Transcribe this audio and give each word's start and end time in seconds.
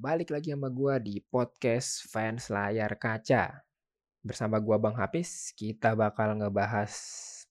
balik 0.00 0.32
lagi 0.32 0.56
sama 0.56 0.72
gua 0.72 0.96
di 0.96 1.20
podcast 1.20 2.08
fans 2.08 2.48
layar 2.48 2.96
kaca. 2.96 3.60
Bersama 4.24 4.56
gua 4.56 4.80
Bang 4.80 4.96
Hafiz, 4.96 5.52
kita 5.52 5.92
bakal 5.92 6.40
ngebahas 6.40 6.88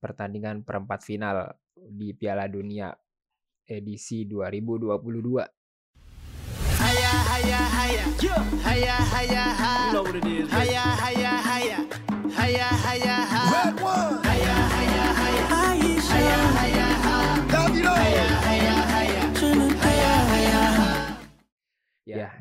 pertandingan 0.02 0.66
perempat 0.66 1.06
final 1.06 1.54
di 1.78 2.10
Piala 2.18 2.50
Dunia 2.50 2.90
edisi 3.70 4.26
2022. 4.26 5.46
Haya 6.82 7.14
haya 7.30 7.62
haya 7.70 8.04
haya 8.66 8.96
haya 8.98 9.44
ha 9.54 9.74
You 9.86 9.94
know 9.94 10.04
what 10.10 10.18
it 10.18 10.26
is. 10.26 10.50
haya 10.50 10.82
haya 10.82 11.32
haya 11.38 11.78
haya 12.34 12.68
haya 12.82 13.14
ha 13.14 13.18
haya 13.30 13.79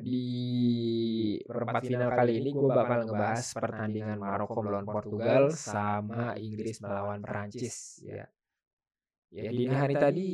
di 0.00 0.24
perempat 1.44 1.82
final 1.84 2.10
kali 2.14 2.32
ini 2.40 2.50
gue 2.54 2.70
bakal 2.70 2.98
ngebahas 3.06 3.46
pertandingan 3.54 4.18
Maroko 4.18 4.58
melawan 4.64 4.88
Portugal 4.88 5.42
sama 5.52 6.34
Inggris 6.38 6.80
melawan 6.80 7.20
Perancis. 7.22 8.00
Ya, 8.04 8.26
ya 9.30 9.50
di 9.50 9.64
hari 9.68 9.94
tadi 9.94 10.28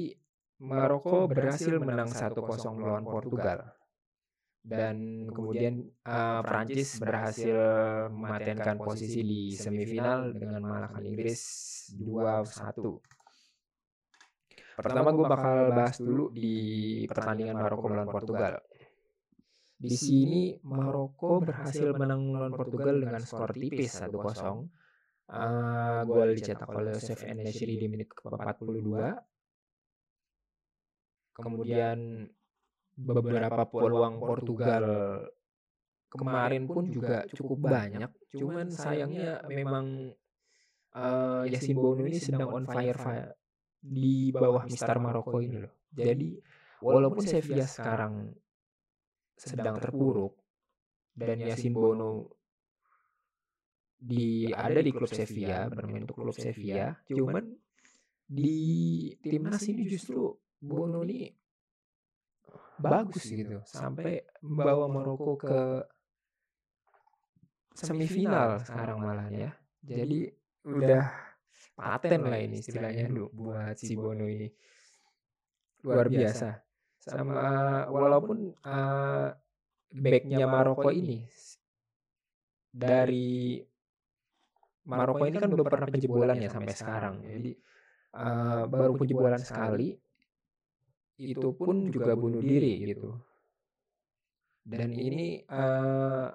Maroko 0.62 1.26
berhasil 1.26 1.76
menang 1.82 2.08
1-0 2.08 2.34
melawan 2.78 3.04
Portugal. 3.04 3.74
Dan 4.64 5.28
kemudian 5.28 5.84
eh, 6.08 6.40
Perancis 6.40 6.96
berhasil 6.96 7.58
mematenkan 8.08 8.80
posisi 8.80 9.20
di 9.20 9.52
semifinal 9.52 10.32
dengan 10.32 10.64
mengalahkan 10.64 11.04
Inggris 11.04 11.42
2-1. 12.00 12.80
Pertama 14.74 15.14
gue 15.14 15.26
bakal 15.28 15.56
bahas 15.70 16.00
dulu 16.00 16.32
di 16.34 16.56
pertandingan 17.06 17.60
Maroko 17.60 17.92
melawan 17.92 18.10
Portugal. 18.10 18.58
Di 19.84 19.98
sini 20.00 20.42
Maroko 20.64 21.44
berhasil 21.44 21.92
menang 21.92 22.32
melawan 22.32 22.56
Portugal 22.56 23.04
dengan 23.04 23.20
skor 23.20 23.52
tipis 23.52 24.00
1-0. 24.00 24.16
Uh, 25.24 26.04
gol 26.04 26.36
dicetak 26.36 26.68
oleh 26.68 26.96
Yosef 26.96 27.20
Enesiri 27.24 27.76
di 27.76 27.86
menit 27.88 28.08
ke-42. 28.12 28.92
Kemudian 31.36 32.28
beberapa 32.96 33.62
peluang 33.68 34.20
Portugal 34.20 34.84
kemarin 36.08 36.64
pun 36.64 36.88
juga 36.88 37.28
cukup 37.28 37.68
banyak. 37.68 38.08
Cuman 38.32 38.72
sayangnya 38.72 39.44
memang 39.52 40.16
uh, 40.96 41.44
Yasin 41.44 41.76
Bono 41.76 42.08
ini 42.08 42.20
sedang 42.20 42.48
on 42.54 42.64
fire, 42.64 42.96
fire 42.96 43.36
di 43.84 44.32
bawah 44.32 44.64
Mister 44.64 44.96
Maroko 44.96 45.44
ini 45.44 45.60
loh. 45.60 45.72
Jadi 45.92 46.40
walaupun 46.80 47.24
Sevilla 47.26 47.68
sekarang 47.68 48.43
sedang 49.34 49.78
terpuruk. 49.78 50.34
dan 51.14 51.38
Yasin 51.38 51.70
Bono 51.70 52.26
di 54.04 54.50
ada 54.50 54.82
di 54.82 54.90
klub 54.90 55.08
Sevilla 55.08 55.70
bermain 55.70 56.04
untuk 56.04 56.20
klub 56.20 56.34
Sevilla 56.34 56.92
cuman 57.06 57.54
di 58.26 58.58
timnas 59.22 59.64
ini 59.70 59.86
justru 59.86 60.28
Bono 60.58 61.06
ini 61.06 61.30
bagus 62.76 63.30
gitu 63.30 63.62
sampai 63.64 64.20
membawa 64.42 64.90
Maroko 64.90 65.38
ke 65.38 65.60
semifinal 67.74 68.60
sekarang 68.62 68.98
malah 68.98 69.30
ya. 69.30 69.50
jadi 69.82 70.30
udah 70.66 71.06
paten 71.78 72.22
lah 72.26 72.40
ini 72.42 72.58
istilahnya 72.58 73.10
dulu 73.10 73.30
buat 73.30 73.78
si 73.78 73.94
Bono 73.94 74.26
ini. 74.26 74.50
luar 75.84 76.08
biasa 76.08 76.64
sama 77.04 77.84
walaupun 77.92 78.56
uh, 78.64 79.28
backnya 79.92 80.48
Maroko 80.48 80.88
ini 80.88 81.20
dari 82.72 83.60
Maroko 84.88 85.24
ini 85.28 85.36
kan 85.36 85.52
belum 85.52 85.68
pernah 85.68 85.88
penjebolan 85.92 86.40
ya 86.40 86.48
sampai 86.48 86.74
sekarang 86.74 87.20
jadi 87.20 87.52
uh, 88.16 88.64
baru 88.66 88.96
penjebolan 88.96 89.40
sekali 89.44 90.00
itu 91.20 91.48
pun 91.54 91.92
juga 91.92 92.18
bunuh 92.18 92.42
diri 92.42 92.90
gitu. 92.90 93.14
dan 94.66 94.90
ini 94.90 95.44
uh, 95.46 96.32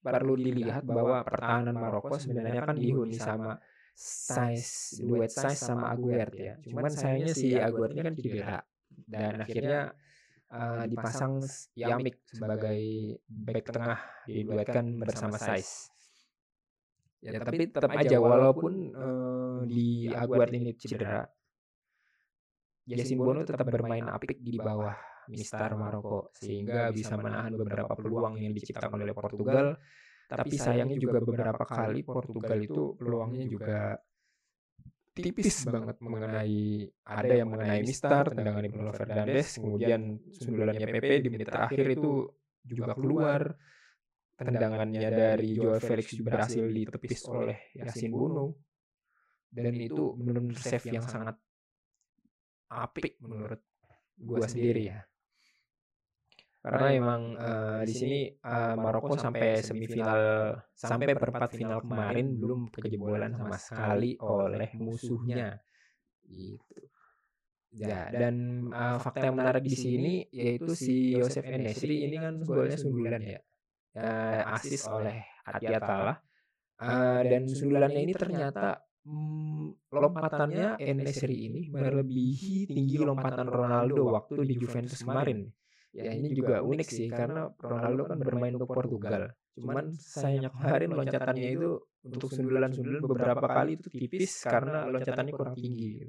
perlu 0.00 0.34
dilihat 0.38 0.86
bahwa 0.86 1.26
pertahanan 1.26 1.74
Maroko 1.74 2.16
sebenarnya 2.16 2.62
kan 2.64 2.78
dihuni 2.78 3.18
sama 3.18 3.58
size 3.92 5.02
duet 5.04 5.28
size 5.28 5.58
sama 5.58 5.90
Aguert 5.92 6.32
ya. 6.32 6.54
cuman 6.64 6.88
sayangnya 6.88 7.34
si 7.34 7.52
Aguert 7.58 7.92
ini 7.92 8.02
kan 8.02 8.14
cedera 8.16 8.58
dan 9.12 9.44
akhirnya 9.44 9.92
uh, 10.48 10.84
dipasang 10.88 11.44
Yamik 11.76 12.24
sebagai 12.24 12.80
back 13.28 13.68
tengah 13.68 14.00
diduetkan 14.24 14.96
bersama 14.96 15.36
Sais. 15.36 15.92
Ya, 17.22 17.38
tapi 17.38 17.70
tetap 17.70 17.92
aja 17.94 18.18
walaupun 18.18 18.96
uh, 18.96 19.60
di 19.68 20.10
Aguert 20.10 20.50
ini 20.56 20.74
cedera, 20.74 21.22
Yasin 22.88 23.20
Bono 23.20 23.46
tetap 23.46 23.68
bermain 23.70 24.02
apik 24.10 24.42
di 24.42 24.58
bawah 24.58 24.96
Mister 25.30 25.70
Maroko 25.78 26.34
sehingga 26.34 26.90
bisa 26.90 27.14
menahan 27.14 27.54
beberapa 27.54 27.94
peluang 27.94 28.42
yang 28.42 28.50
diciptakan 28.50 29.06
oleh 29.06 29.14
Portugal. 29.14 29.78
Tapi 30.32 30.56
sayangnya 30.56 30.96
juga 30.96 31.20
beberapa 31.20 31.62
kali 31.68 32.02
Portugal 32.08 32.56
itu 32.56 32.96
peluangnya 32.96 33.44
juga 33.46 34.00
tipis 35.12 35.68
banget 35.68 35.96
mengenai 36.00 36.88
ada 37.04 37.34
yang 37.36 37.52
mengenai 37.52 37.84
Mistar, 37.84 38.32
tendangan 38.32 38.64
Bruno 38.72 38.92
Fernandes, 38.96 39.60
kemudian 39.60 40.20
sundulannya 40.32 40.86
PP 40.88 41.10
di 41.22 41.28
menit 41.28 41.48
terakhir 41.52 41.86
itu 41.92 42.32
juga 42.64 42.92
keluar. 42.96 43.42
Tendangannya 44.32 45.06
dari 45.12 45.54
Joao 45.54 45.78
Felix 45.78 46.18
juga 46.18 46.34
berhasil 46.34 46.64
ditepis 46.66 47.30
oleh 47.30 47.70
Yasin 47.78 48.10
Bono. 48.10 48.58
Dan 49.52 49.76
itu 49.76 50.16
benar-benar 50.16 50.58
save 50.58 50.88
yang 50.90 51.04
sangat 51.04 51.36
apik 52.72 53.20
menurut 53.20 53.60
gua 54.16 54.48
sendiri 54.48 54.88
ya. 54.88 55.04
Karena 56.62 56.88
emang 56.94 57.22
uh, 57.34 57.82
di 57.82 57.90
sini 57.90 58.20
uh, 58.30 58.78
Maroko 58.78 59.18
sampai 59.18 59.58
semifinal 59.66 60.54
sampai 60.70 61.10
perempat 61.18 61.58
final 61.58 61.82
kemarin 61.82 62.38
belum 62.38 62.70
kejebolan 62.70 63.34
sama 63.34 63.58
sekali 63.58 64.14
oleh 64.22 64.70
musuhnya. 64.78 65.58
Gitu. 66.22 66.86
Ya, 67.72 68.06
dan 68.14 68.68
uh, 68.70 69.02
fakta 69.02 69.32
yang 69.32 69.42
menarik 69.42 69.66
di 69.66 69.74
sini 69.74 70.12
yaitu 70.30 70.76
si 70.78 71.18
Yosef 71.18 71.42
Enesri 71.42 72.06
ini 72.06 72.20
kan 72.22 72.38
golnya 72.46 72.78
sundulan 72.78 73.22
ya. 73.26 73.40
Uh, 73.98 74.54
asis 74.54 74.86
oleh 74.86 75.18
Atiatala. 75.42 76.14
Uh, 76.78 77.26
dan 77.26 77.50
sundulannya 77.50 78.06
ini 78.06 78.14
ternyata 78.14 78.86
hmm, 79.02 79.90
lompatannya 79.90 80.78
Enesri 80.78 81.50
ini 81.50 81.74
melebihi 81.74 82.70
tinggi 82.70 83.02
lompatan 83.02 83.50
Ronaldo 83.50 84.14
waktu 84.14 84.46
di 84.46 84.54
Juventus 84.62 85.02
kemarin 85.02 85.50
ya 85.92 86.10
ini 86.16 86.32
juga 86.32 86.64
unik 86.64 86.88
sih 86.88 87.08
karena 87.12 87.52
Ronaldo 87.60 88.08
kan 88.08 88.18
bermain 88.18 88.56
untuk 88.56 88.72
Portugal. 88.72 89.36
Cuman 89.52 89.92
sayangnya 89.92 90.48
kemarin 90.48 90.90
loncatannya 90.96 91.48
itu 91.52 91.70
untuk 92.08 92.32
sundulan-sundulan 92.32 93.02
beberapa 93.04 93.46
kali 93.46 93.76
itu 93.76 93.88
tipis 93.92 94.42
karena 94.48 94.88
loncatannya 94.88 95.32
kurang 95.36 95.56
tinggi. 95.56 96.08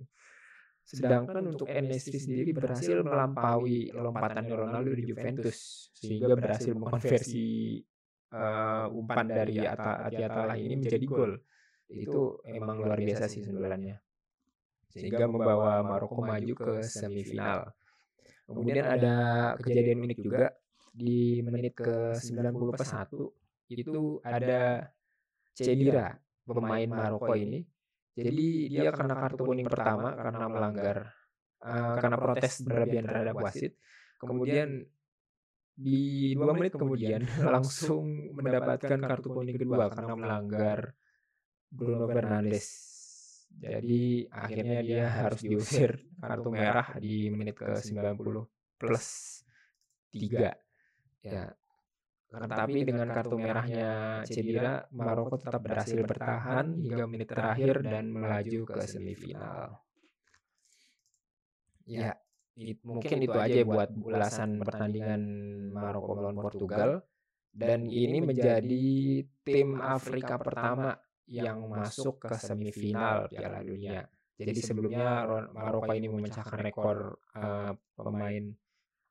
Sedangkan 0.84 1.44
untuk 1.48 1.68
Enesri 1.68 2.20
sendiri 2.20 2.52
berhasil 2.52 3.04
melampaui 3.04 3.92
lompatan 3.96 4.48
Ronaldo 4.52 4.92
di 4.96 5.04
Juventus 5.08 5.88
sehingga 5.96 6.36
berhasil 6.36 6.76
mengkonversi 6.76 7.80
uh, 8.36 8.88
umpan 8.92 9.28
dari 9.28 9.64
Atiatala 9.64 10.56
ini 10.60 10.80
menjadi 10.80 11.06
gol. 11.08 11.40
Itu 11.88 12.40
emang 12.48 12.84
luar 12.84 13.00
biasa 13.00 13.32
sih 13.32 13.44
sundulannya. 13.44 14.00
Sehingga 14.92 15.28
membawa 15.28 15.84
Maroko 15.84 16.20
maju 16.24 16.54
ke 16.56 16.74
semifinal. 16.84 17.72
Kemudian 18.44 18.86
ada 18.86 19.16
kejadian 19.60 20.04
unik 20.04 20.20
juga 20.20 20.52
di 20.94 21.42
menit 21.42 21.74
ke 21.74 22.14
90 22.14 22.76
plus 22.76 22.92
1 22.92 23.74
itu 23.74 24.22
ada 24.22 24.94
Cedira 25.54 26.14
pemain 26.46 26.90
Maroko 26.90 27.34
ini. 27.34 27.64
Jadi 28.14 28.70
dia 28.70 28.94
kena 28.94 29.18
kartu 29.18 29.42
kuning 29.42 29.66
pertama 29.66 30.14
karena 30.14 30.46
melanggar 30.46 30.98
uh, 31.66 31.98
karena 31.98 32.18
protes 32.20 32.62
berlebihan 32.62 33.10
terhadap 33.10 33.36
wasit. 33.42 33.74
Kemudian 34.22 34.86
di 35.74 36.34
dua 36.38 36.54
menit 36.54 36.78
kemudian 36.78 37.26
langsung 37.58 38.06
mendapatkan 38.38 39.02
kartu 39.02 39.34
kuning 39.34 39.58
kedua 39.58 39.90
karena 39.90 40.14
melanggar 40.14 40.94
Bruno 41.74 42.06
Fernandes 42.06 42.93
jadi 43.60 44.28
akhirnya 44.34 44.80
dia 44.82 45.06
harus 45.10 45.42
diusir 45.46 46.02
kartu 46.24 46.50
merah 46.50 46.88
di 46.98 47.30
menit 47.30 47.60
ke 47.60 47.78
90 47.78 48.80
plus 48.80 49.08
3. 50.14 50.54
Ya. 51.24 51.54
Tapi 52.34 52.82
dengan 52.82 53.14
kartu 53.14 53.38
merahnya 53.38 54.22
Cedira, 54.26 54.90
Maroko 54.90 55.38
tetap 55.38 55.62
berhasil 55.62 56.02
bertahan 56.02 56.82
hingga 56.82 57.06
menit 57.06 57.30
terakhir 57.30 57.86
dan 57.86 58.10
melaju 58.10 58.74
ke 58.74 58.82
semifinal. 58.90 59.86
Ya, 61.86 62.18
it, 62.58 62.82
mungkin 62.82 63.22
itu 63.22 63.38
aja 63.38 63.62
buat 63.62 63.94
ulasan 63.94 64.58
pertandingan 64.66 65.22
Maroko 65.70 66.18
melawan 66.18 66.42
Portugal. 66.42 66.90
Dan 67.54 67.86
ini 67.86 68.18
menjadi 68.18 69.22
tim 69.46 69.78
Afrika 69.78 70.42
pertama 70.42 70.98
yang 71.28 71.66
masuk 71.70 72.28
ke 72.28 72.36
semifinal 72.36 73.28
Piala 73.32 73.64
Dunia. 73.64 74.04
Jadi 74.34 74.60
sebelumnya 74.60 75.24
Maroko 75.54 75.94
ini 75.94 76.10
memecahkan 76.10 76.60
rekor 76.60 77.22
uh, 77.38 77.72
pemain 77.96 78.44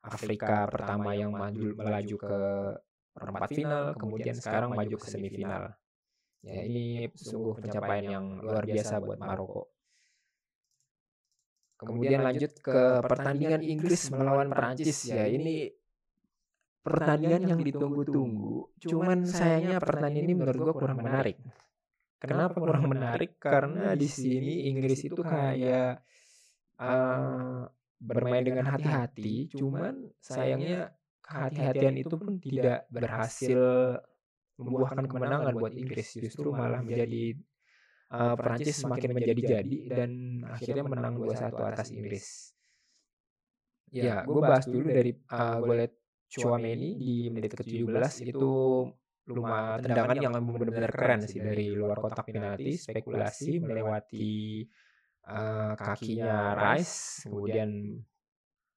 Afrika 0.02 0.66
pertama 0.66 1.14
yang 1.14 1.30
maju 1.30 1.78
melaju 1.78 2.16
ke 2.18 2.38
perempat 3.14 3.48
final, 3.54 3.84
kemudian 3.94 4.34
sekarang 4.34 4.74
maju 4.74 4.96
ke 4.98 5.06
semifinal. 5.06 5.72
Ya, 6.42 6.66
ini 6.66 7.06
sungguh 7.14 7.54
pencapaian 7.54 8.18
yang 8.18 8.24
luar 8.42 8.66
biasa 8.66 8.98
buat 8.98 9.22
Maroko. 9.22 9.70
Kemudian 11.78 12.22
lanjut 12.26 12.58
ke 12.58 13.02
pertandingan 13.06 13.62
Inggris 13.62 14.10
melawan 14.10 14.50
Perancis 14.50 15.06
ya. 15.06 15.26
Ini 15.26 15.70
pertandingan 16.82 17.42
yang 17.46 17.60
ditunggu-tunggu. 17.62 18.74
Cuman 18.82 19.22
sayangnya 19.22 19.78
pertandingan 19.78 20.26
ini 20.26 20.34
menurut 20.34 20.58
gua 20.66 20.74
kurang 20.74 20.98
menarik. 20.98 21.38
Kenapa 22.22 22.54
kurang 22.54 22.86
menarik? 22.86 23.34
Karena 23.42 23.98
di 23.98 24.06
sini 24.06 24.70
Inggris 24.70 25.02
itu 25.02 25.18
kayak 25.18 26.06
uh, 26.78 27.66
bermain 27.98 28.46
dengan 28.46 28.70
hati-hati, 28.70 29.50
cuman 29.50 30.06
sayangnya 30.22 30.94
kehati-hatian 31.18 31.98
itu 31.98 32.14
pun 32.14 32.38
tidak 32.38 32.86
berhasil 32.94 33.58
membuahkan 34.54 35.10
kemenangan 35.10 35.54
buat 35.58 35.74
Inggris. 35.74 36.14
Justru 36.14 36.54
malah 36.54 36.78
menjadi 36.78 37.34
uh, 38.14 38.34
Perancis 38.38 38.78
semakin 38.78 39.10
menjadi-jadi 39.18 39.76
dan 39.90 40.10
akhirnya 40.46 40.86
menang 40.86 41.18
2-1 41.18 41.58
atas 41.74 41.90
Inggris. 41.90 42.54
Ya, 43.92 44.22
gue 44.22 44.40
bahas 44.40 44.64
dulu 44.70 44.88
dari 44.88 45.12
uh, 45.34 45.58
gue 45.58 45.74
lihat 45.74 45.94
Chouameni 46.32 46.96
di 46.96 47.28
menit 47.28 47.52
ke-17 47.52 48.30
itu 48.32 48.52
lumayan 49.30 49.86
tendangan 49.86 50.18
yang 50.18 50.34
benar-benar 50.34 50.90
keren 50.90 51.20
sih 51.26 51.38
dari 51.38 51.70
luar 51.70 52.02
kotak 52.02 52.26
penalti 52.26 52.74
spekulasi 52.74 53.62
melewati 53.62 54.66
uh, 55.30 55.78
kakinya 55.78 56.58
Rice 56.58 57.30
kemudian 57.30 57.70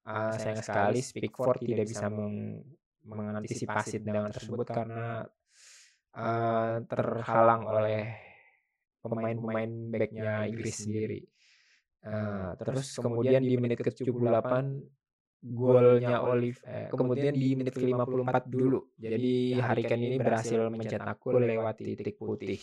uh, 0.06 0.34
sayang 0.38 0.62
sekali 0.62 1.00
Pickford 1.02 1.60
tidak 1.66 1.86
bisa 1.90 2.06
meng 2.06 2.62
mengantisipasi 3.06 4.02
tendangan 4.02 4.34
tersebut 4.34 4.66
karena 4.66 5.22
uh, 6.18 6.82
terhalang 6.90 7.62
oleh 7.70 8.18
pemain-pemain 8.98 9.70
backnya 9.94 10.50
Inggris 10.50 10.82
sendiri. 10.82 11.20
Uh, 12.02 12.54
terus 12.58 12.98
kemudian 12.98 13.42
di 13.42 13.54
menit 13.58 13.82
ke-78 13.82 14.50
golnya 15.42 16.24
Olive 16.24 16.58
eh, 16.64 16.88
kemudian 16.90 17.34
di 17.36 17.54
menit 17.54 17.74
ke-54 17.76 18.36
dulu. 18.48 18.80
Jadi 18.96 19.54
Harry 19.60 19.84
Kane 19.84 20.04
ini 20.10 20.18
berhasil 20.18 20.58
mencetak 20.72 21.18
gol 21.20 21.44
lewat 21.44 21.82
titik 21.82 22.16
putih. 22.18 22.60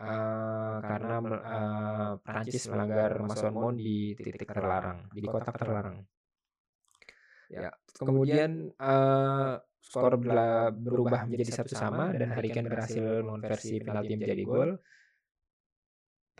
Uh, 0.00 0.80
karena 0.80 1.20
uh, 1.20 2.12
Prancis 2.24 2.64
melanggar 2.72 3.20
Mason 3.20 3.52
Mount 3.52 3.76
di 3.76 4.16
titik 4.16 4.48
terlarang, 4.48 5.12
di 5.12 5.28
kotak 5.28 5.60
terlarang. 5.60 6.00
Ya, 7.52 7.68
kemudian 8.00 8.72
uh, 8.80 9.60
skor 9.76 10.16
berubah 10.72 11.28
menjadi 11.28 11.60
satu 11.60 11.76
sama 11.76 12.16
dan 12.16 12.32
Harry 12.32 12.48
Kane 12.48 12.72
berhasil 12.72 13.20
mengonversi 13.20 13.84
penalti 13.84 14.14
menjadi 14.16 14.44
gol. 14.48 14.70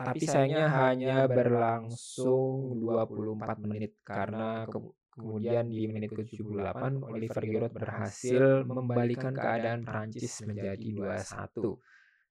Tapi 0.01 0.25
sayangnya 0.25 0.65
hanya 0.81 1.29
berlangsung 1.29 2.81
24 2.81 3.61
menit 3.69 4.01
karena 4.01 4.65
ke 4.65 4.81
Kemudian 5.11 5.67
di 5.67 5.91
menit 5.91 6.15
ke-78 6.15 7.03
Oliver 7.03 7.43
Giroud 7.43 7.73
berhasil 7.75 8.63
membalikan 8.63 9.35
keadaan 9.35 9.83
Prancis 9.83 10.39
menjadi 10.47 10.87
2-1 10.95 11.59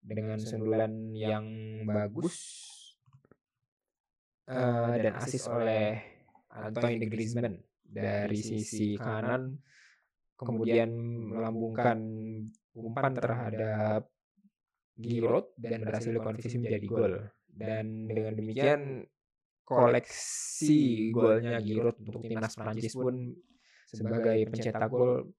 dengan 0.00 0.40
sundulan 0.40 1.12
yang 1.12 1.44
bagus 1.84 2.36
uh, 4.48 4.96
dan 4.96 5.12
asis 5.20 5.44
oleh 5.44 6.00
Antoine 6.56 7.04
de 7.04 7.08
Griezmann 7.12 7.60
dari 7.84 8.40
sisi 8.40 8.96
kanan. 8.96 9.60
Kemudian 10.40 10.88
melambungkan 11.36 12.00
umpan 12.72 13.12
terhadap 13.12 14.08
Giroud 14.96 15.52
dan 15.60 15.84
berhasil 15.84 16.16
dikonversi 16.16 16.56
menjadi 16.64 16.86
gol. 16.88 17.14
Dan 17.44 18.08
dengan 18.08 18.32
demikian 18.40 19.04
koleksi 19.70 21.14
golnya 21.14 21.62
Giroud 21.62 21.94
untuk 22.02 22.26
timnas 22.26 22.58
Prancis 22.58 22.90
pun 22.90 23.30
sebagai 23.86 24.38
pencetak 24.50 24.90
gol 24.90 25.30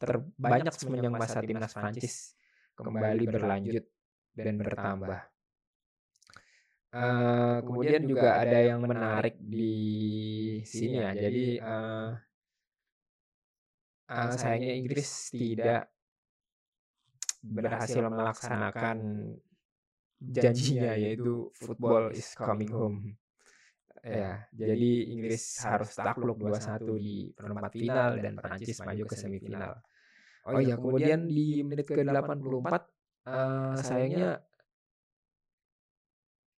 terbanyak 0.00 0.72
sepanjang 0.72 1.12
masa 1.12 1.44
timnas 1.44 1.76
Prancis 1.76 2.32
kembali 2.72 3.24
berlanjut 3.28 3.84
dan 4.32 4.56
bertambah. 4.56 5.20
Uh, 6.96 7.60
kemudian 7.60 8.08
juga 8.08 8.40
ada 8.40 8.56
yang 8.56 8.80
menarik 8.80 9.36
di 9.36 9.76
sini 10.64 10.96
ya. 10.96 11.12
Jadi 11.12 11.60
uh, 11.60 12.16
uh, 14.08 14.32
sayangnya 14.32 14.72
Inggris 14.80 15.28
tidak 15.28 15.92
berhasil 17.44 18.00
melaksanakan 18.00 18.96
janjinya 20.16 20.96
yaitu 20.96 21.52
football 21.52 22.08
is 22.16 22.32
coming 22.32 22.72
home. 22.72 23.20
Ya, 24.04 24.46
jadi 24.52 24.92
Inggris 25.12 25.42
harus 25.64 25.90
takluk 25.96 26.38
2-1 26.38 26.84
di 27.00 27.32
perempat 27.32 27.72
final 27.74 28.10
dan 28.20 28.34
Prancis 28.38 28.78
maju 28.84 29.04
ke 29.06 29.16
semifinal. 29.16 29.72
Oh 30.46 30.62
iya, 30.62 30.78
kemudian 30.78 31.26
di 31.26 31.66
menit 31.66 31.90
ke-84 31.90 32.74
uh, 33.26 33.74
sayangnya 33.82 34.38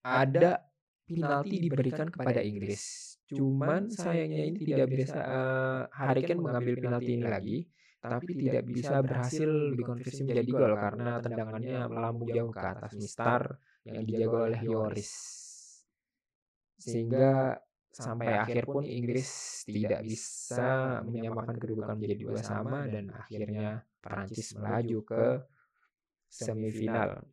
ada 0.04 0.60
penalti 1.08 1.56
diberikan 1.64 2.12
kepada 2.12 2.44
Inggris. 2.44 3.16
Cuman 3.32 3.88
sayangnya 3.88 4.44
ini 4.44 4.60
tidak 4.64 4.88
bisa 4.92 5.20
uh, 5.20 5.82
Harry 5.96 6.28
Kane 6.28 6.44
mengambil 6.44 6.76
penalti 6.84 7.12
ini 7.16 7.28
lagi, 7.28 7.58
tapi 8.04 8.32
tidak 8.36 8.64
bisa 8.68 9.00
berhasil 9.00 9.52
dikonversi 9.76 10.22
menjadi 10.28 10.52
gol 10.52 10.74
karena 10.76 11.12
tendangannya 11.24 11.80
melambung 11.88 12.30
jauh 12.32 12.52
ke 12.52 12.60
atas 12.60 12.92
Mistar 13.00 13.56
yang 13.88 14.04
dijaga 14.04 14.52
oleh 14.52 14.62
Yoris 14.68 15.47
sehingga 16.88 17.60
sampai 17.92 18.30
akhir 18.30 18.64
pun 18.70 18.86
Inggris 18.86 19.64
tidak 19.68 20.06
bisa 20.06 21.02
menyamakan 21.04 21.58
kedudukan 21.58 21.98
menjadi 21.98 22.16
dua 22.24 22.40
sama 22.40 22.86
dan 22.88 23.12
akhirnya 23.12 23.84
Perancis 24.00 24.56
melaju 24.56 25.00
ke 25.04 25.24
semifinal. 26.30 27.26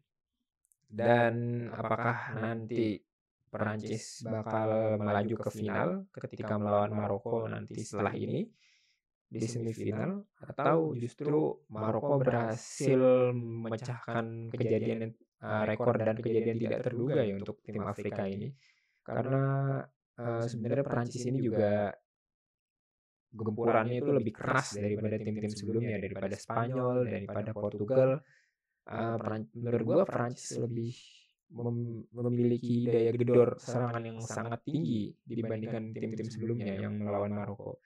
Dan 0.88 1.66
apakah 1.74 2.38
nanti 2.38 3.02
Perancis 3.50 4.26
bakal 4.26 4.98
melaju 4.98 5.36
ke 5.46 5.50
final 5.54 5.88
ketika 6.10 6.58
melawan 6.58 6.90
Maroko 6.90 7.46
nanti 7.46 7.78
setelah 7.82 8.14
ini 8.14 8.50
di 9.30 9.46
semifinal? 9.46 10.22
atau 10.42 10.94
justru 10.94 11.62
Maroko 11.70 12.18
berhasil 12.22 13.30
memecahkan 13.34 14.50
kejadian 14.54 15.14
uh, 15.42 15.62
rekor 15.66 15.98
dan 15.98 16.18
kejadian 16.18 16.58
tidak 16.58 16.80
terduga 16.86 17.22
ya 17.22 17.34
untuk 17.34 17.62
tim 17.62 17.82
Afrika 17.82 18.26
ini 18.26 18.54
karena 19.04 19.44
uh, 20.18 20.44
sebenarnya 20.48 20.84
Perancis 20.88 21.22
ini 21.28 21.38
juga 21.44 21.92
gempurannya 23.34 23.98
itu 24.00 24.10
lebih 24.14 24.32
keras 24.32 24.78
daripada 24.78 25.18
tim-tim 25.20 25.52
sebelumnya 25.52 26.00
daripada 26.00 26.34
Spanyol 26.38 27.04
daripada 27.04 27.50
Portugal. 27.52 28.10
Uh, 28.84 29.16
menurut 29.56 29.82
gua 29.84 30.04
Perancis 30.04 30.56
lebih 30.60 30.92
mem 31.54 32.04
memiliki 32.12 32.88
daya 32.88 33.12
gedor 33.14 33.56
serangan 33.60 34.02
yang 34.02 34.18
sangat 34.20 34.60
tinggi 34.64 35.12
dibandingkan 35.24 35.92
tim-tim 35.92 36.28
sebelumnya 36.28 36.74
yang 36.80 36.96
melawan 36.98 37.32
Maroko. 37.32 37.80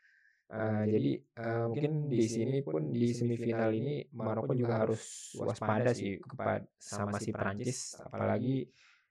Uh, 0.49 0.89
jadi 0.89 1.13
uh, 1.45 1.69
mungkin 1.69 2.09
di 2.09 2.25
sini 2.25 2.65
pun 2.65 2.89
di 2.89 3.13
semifinal 3.13 3.69
ini 3.69 4.09
Maroko 4.17 4.57
juga 4.57 4.81
harus 4.81 5.37
waspada 5.37 5.93
sih 5.93 6.17
kepada 6.25 6.65
sama 6.81 7.21
si 7.21 7.31
Prancis 7.37 8.01
apalagi 8.01 8.65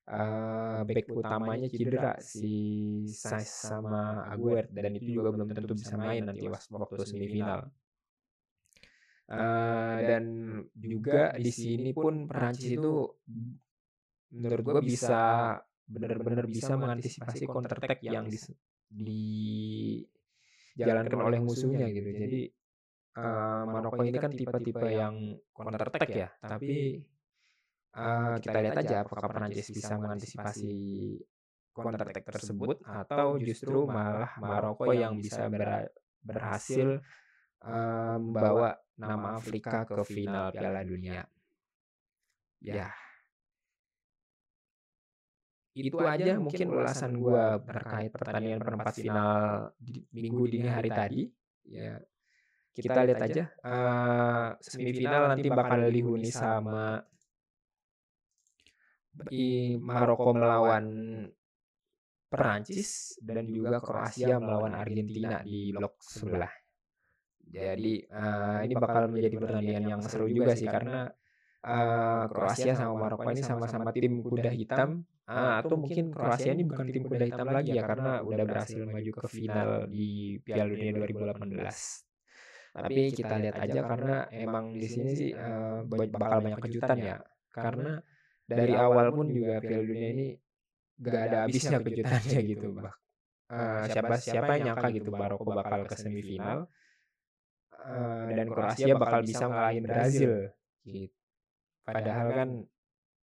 uh, 0.07 0.81
back 0.87 1.07
utamanya 1.11 1.67
cedera 1.67 2.15
si 2.23 2.55
Sainz 3.11 3.67
sama 3.67 4.23
Aguerd 4.31 4.71
dan 4.71 4.95
itu 4.95 5.19
juga 5.19 5.35
belum 5.35 5.51
tentu 5.51 5.73
bisa 5.75 5.95
main 5.99 6.23
nanti 6.23 6.47
waktu 6.47 7.03
semifinal. 7.03 7.67
Uh, 9.27 9.99
dan 10.07 10.23
juga 10.79 11.35
di 11.35 11.51
sini 11.51 11.91
pun 11.91 12.31
Prancis 12.31 12.79
itu 12.79 13.11
menurut 14.31 14.63
gue 14.63 14.81
bisa 14.87 15.55
benar-benar 15.87 16.47
bisa 16.47 16.79
mengantisipasi 16.79 17.43
counter 17.47 17.79
attack 17.79 17.99
yang 18.07 18.27
di, 18.87 19.99
dijalankan 20.75 21.19
oleh 21.27 21.39
musuhnya 21.43 21.91
gitu. 21.91 22.07
Jadi 22.07 22.41
uh, 23.19 23.63
Maroko 23.67 24.03
ini 24.07 24.15
kan 24.15 24.31
tipe-tipe 24.31 24.87
yang 24.87 25.35
counter 25.51 25.91
attack 25.91 26.07
ya, 26.11 26.29
tapi 26.39 27.03
uh, 27.97 28.35
kita 28.37 28.57
lihat 28.61 28.77
aja 28.85 28.95
apakah 29.03 29.27
Prancis 29.27 29.73
bisa 29.73 29.97
mengantisipasi 29.97 30.75
counter 31.73 32.09
attack 32.09 32.25
tersebut 32.25 32.81
atau 32.85 33.37
justru 33.37 33.85
malah 33.85 34.33
Maroko 34.41 34.89
yang 34.93 35.17
bisa 35.17 35.45
ber 35.49 35.89
berhasil 36.21 37.01
uh, 37.63 38.17
membawa 38.17 38.77
nama 38.97 39.37
Afrika 39.37 39.85
ke 39.85 40.01
final 40.05 40.49
Piala 40.49 40.81
Dunia. 40.81 41.23
Ya. 42.61 42.89
Itu 45.77 46.01
aja 46.01 46.41
mungkin 46.41 46.73
ulasan 46.73 47.21
gua 47.21 47.61
terkait 47.61 48.09
pertandingan 48.09 48.65
perempat 48.65 48.97
final 48.97 49.33
di 49.77 50.01
minggu 50.09 50.43
dini 50.49 50.67
hari 50.67 50.89
tadi. 50.89 51.21
Ya. 51.69 52.01
Kita 52.73 53.05
lihat 53.05 53.21
aja 53.21 53.43
uh, 53.65 54.49
semifinal 54.61 55.33
nanti 55.33 55.49
bakal 55.49 55.89
dihuni 55.89 56.29
sama 56.29 57.01
Maroko 59.81 60.29
melawan 60.35 60.85
Perancis 62.27 63.15
dan 63.23 63.47
juga 63.47 63.79
Kroasia 63.79 64.35
melawan 64.37 64.75
Argentina 64.75 65.39
di 65.41 65.71
blok 65.71 65.95
sebelah. 66.03 66.51
Jadi 67.47 68.03
uh, 68.11 68.59
ini 68.67 68.73
bakal 68.75 69.07
menjadi 69.07 69.35
pertandingan 69.39 69.85
yang 69.87 70.01
seru 70.03 70.27
juga 70.27 70.51
sih 70.51 70.67
karena 70.67 71.07
uh, 71.63 72.27
Kroasia 72.27 72.75
sama 72.75 73.07
Maroko 73.07 73.27
ini 73.31 73.39
sama-sama 73.39 73.95
tim 73.95 74.19
kuda 74.19 74.51
hitam. 74.51 75.07
uh, 75.27 75.59
atau 75.63 75.79
mungkin 75.79 76.11
Kroasia 76.11 76.51
ini 76.51 76.67
bukan 76.67 76.91
tim 76.91 77.03
kuda 77.07 77.25
hitam 77.31 77.47
lagi 77.47 77.79
ya 77.79 77.83
karena 77.87 78.19
udah 78.19 78.43
berhasil 78.43 78.83
maju 78.83 79.11
ke 79.23 79.27
final 79.31 79.69
di 79.87 80.35
Piala 80.43 80.67
Dunia 80.67 80.91
2018. 80.99 81.47
Tapi 82.77 83.01
kita 83.15 83.35
lihat 83.39 83.55
aja 83.63 83.81
karena 83.87 84.17
emang 84.35 84.75
di 84.75 84.87
sini 84.91 85.11
sih 85.15 85.31
uh, 85.31 85.87
bakal 85.87 86.43
banyak 86.43 86.59
kejutan 86.59 86.99
ya. 86.99 87.17
karena 87.47 87.97
dari 88.47 88.73
awal 88.73 89.11
pun 89.11 89.27
juga 89.27 89.59
Piala 89.59 89.83
Dunia 89.83 90.09
ini 90.15 90.27
gak 90.97 91.21
ada 91.29 91.37
habisnya 91.45 91.77
kejutannya 91.83 92.39
gitu. 92.55 92.67
bah 92.73 92.95
uh, 93.51 93.83
siapa 93.91 94.15
siapa 94.17 94.51
yang 94.57 94.73
nyangka 94.73 94.87
gitu 94.95 95.09
Maroko 95.13 95.51
bakal 95.51 95.85
ke 95.85 95.95
semifinal 95.99 96.65
uh, 97.75 98.27
dan 98.31 98.47
Kroasia 98.49 98.95
bakal 98.95 99.21
bisa 99.21 99.45
ngalahin 99.45 99.85
Brazil 99.85 100.31
gitu 100.87 101.13
padahal 101.83 102.27
kan 102.33 102.49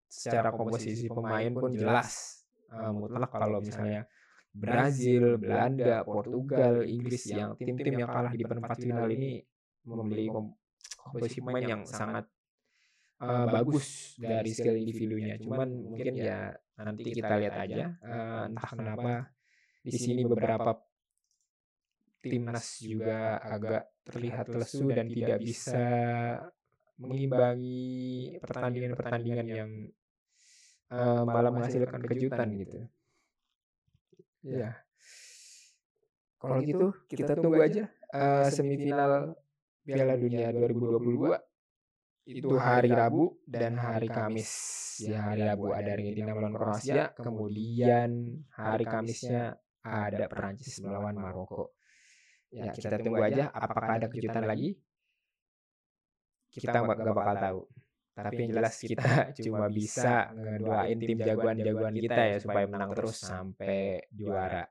secara 0.07 0.49
komposisi 0.53 1.09
pemain 1.09 1.51
pun 1.53 1.73
jelas 1.73 2.41
uh, 2.71 2.93
mutlak 2.93 3.33
kalau 3.33 3.59
misalnya 3.61 4.07
Brazil, 4.55 5.35
Belanda, 5.35 6.07
Portugal, 6.07 6.87
Inggris 6.87 7.27
yang 7.27 7.59
tim-tim 7.59 7.99
yang 7.99 8.07
kalah 8.07 8.31
di 8.31 8.47
perempat 8.47 8.79
final 8.79 9.11
ini 9.11 9.43
memiliki 9.83 10.31
komposisi 10.95 11.43
pemain 11.43 11.67
yang 11.67 11.83
sangat 11.83 12.23
uh, 13.21 13.45
bagus 13.47 14.17
dari 14.19 14.51
skill 14.51 14.75
individunya. 14.75 15.39
Cuman 15.39 15.69
mungkin 15.71 16.13
ya 16.17 16.51
nanti 16.75 17.15
kita 17.15 17.39
lihat 17.39 17.55
aja 17.55 17.95
uh, 18.03 18.43
entah 18.51 18.71
kenapa 18.75 19.11
di 19.85 19.95
sini 19.95 20.27
beberapa 20.27 20.75
timnas 22.19 22.81
juga 22.81 23.37
agak 23.37 23.83
terlihat 24.01 24.49
lesu 24.49 24.89
dan 24.89 25.05
tidak 25.07 25.39
bisa 25.45 25.85
mengimbangi 26.97 28.39
pertandingan-pertandingan 28.41 29.47
yang 29.47 29.71
uh, 30.89 31.21
malah 31.27 31.53
menghasilkan 31.53 32.01
kejutan 32.07 32.49
gitu. 32.57 32.79
Ya. 34.45 34.81
Kalau 36.41 36.61
gitu 36.61 36.87
kita 37.09 37.37
tunggu 37.37 37.61
aja 37.61 37.89
uh, 38.13 38.49
semifinal 38.49 39.33
Piala 39.85 40.17
Dunia 40.17 40.49
2022 40.49 41.54
itu 42.25 42.57
hari 42.57 42.89
Rabu 42.89 43.37
dan 43.45 43.77
hari 43.77 44.09
Kamis. 44.09 44.51
Ya 45.05 45.29
hari 45.29 45.45
Rabu 45.45 45.69
ada 45.69 45.93
Argentina 45.93 46.33
melawan 46.33 46.57
Kroasia, 46.57 47.13
kemudian 47.13 48.41
hari 48.49 48.85
Kamisnya 48.89 49.61
ada 49.85 50.25
Perancis 50.25 50.81
melawan 50.81 51.13
Maroko. 51.13 51.77
Ya 52.49 52.73
kita 52.73 52.97
tunggu 52.97 53.21
aja 53.21 53.53
apakah 53.53 54.01
ada 54.01 54.09
kejutan 54.09 54.49
lagi. 54.49 54.73
Kita 56.49 56.81
nggak 56.81 57.13
bakal 57.13 57.35
tahu. 57.37 57.61
Tapi 58.15 58.47
yang 58.47 58.51
jelas 58.57 58.79
kita 58.79 59.11
cuma 59.43 59.67
bisa 59.67 60.31
ngedoain 60.31 60.97
tim 61.03 61.19
jagoan-jagoan 61.19 61.95
kita 61.99 62.21
ya 62.31 62.37
supaya 62.39 62.65
menang 62.65 62.95
terus 62.95 63.19
sampai 63.21 64.07
juara. 64.07 64.63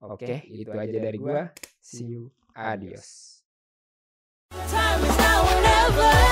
Oke, 0.00 0.42
itu 0.50 0.74
aja 0.74 0.98
dari 0.98 1.18
gua. 1.22 1.54
See 1.78 2.18
you. 2.18 2.34
Adios. 2.50 3.39
Time 4.52 5.04
is 5.04 5.16
now 5.16 5.42
or 5.42 5.62
never. 5.62 6.29